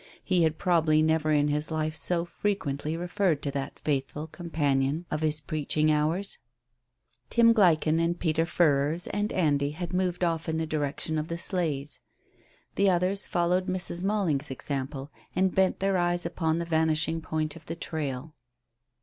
[0.23, 5.21] He had probably never in his life so frequently referred to that faithful companion of
[5.21, 6.39] his preaching hours.
[7.29, 11.37] Tim Gleichen and Peter Furrers and Andy had moved off in the direction of the
[11.37, 11.99] sleighs.
[12.77, 14.03] The others followed Mrs.
[14.03, 18.33] Malling's example and bent their eyes upon the vanishing point of the trail.